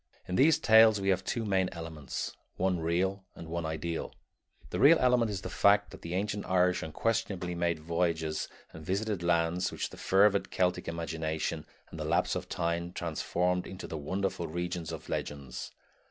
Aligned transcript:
In 0.27 0.33
these 0.35 0.57
tales 0.57 0.99
we 0.99 1.09
have 1.09 1.23
two 1.23 1.45
main 1.45 1.69
elements, 1.71 2.35
one 2.57 2.79
real 2.79 3.23
and 3.35 3.47
one 3.47 3.67
ideal. 3.67 4.15
The 4.71 4.79
real 4.79 4.97
element 4.99 5.29
is 5.29 5.41
the 5.41 5.49
fact 5.51 5.91
that 5.91 6.01
the 6.01 6.15
ancient 6.15 6.43
Irish 6.47 6.81
unquestionably 6.81 7.53
made 7.53 7.77
voyages 7.77 8.47
and 8.73 8.83
visited 8.83 9.21
lands 9.21 9.71
which 9.71 9.91
the 9.91 9.97
fervid 9.97 10.49
Celtic 10.49 10.87
imagination 10.87 11.67
and 11.91 11.99
the 11.99 12.03
lapse 12.05 12.33
of 12.33 12.49
time 12.49 12.93
transformed 12.93 13.67
into 13.67 13.85
the 13.85 13.95
wonderful 13.95 14.47
regions 14.47 14.91
of 14.91 15.05
the 15.05 15.11
legends. 15.11 15.69